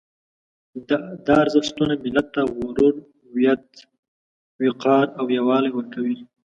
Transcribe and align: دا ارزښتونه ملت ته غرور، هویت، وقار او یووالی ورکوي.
دا 1.25 1.33
ارزښتونه 1.43 1.93
ملت 2.03 2.27
ته 2.35 2.41
غرور، 2.55 2.95
هویت، 3.27 3.65
وقار 4.63 5.07
او 5.19 5.25
یووالی 5.37 5.71
ورکوي. 5.73 6.17